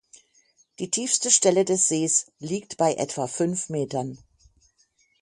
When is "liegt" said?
2.39-2.77